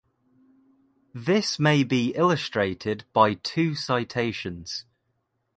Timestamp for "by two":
3.13-3.75